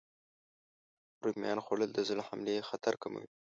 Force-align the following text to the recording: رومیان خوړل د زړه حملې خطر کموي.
رومیان 1.23 1.59
خوړل 1.65 1.89
د 1.93 1.99
زړه 2.09 2.23
حملې 2.29 2.65
خطر 2.69 2.93
کموي. 3.03 3.27